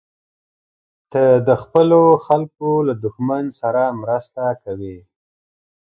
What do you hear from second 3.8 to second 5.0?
مرسته کوې.